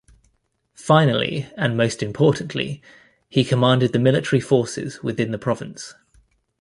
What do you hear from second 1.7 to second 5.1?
most importantly, he commanded the military forces